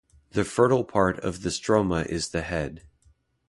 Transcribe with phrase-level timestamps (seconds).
[0.31, 2.81] The fertile part of the stroma is the head.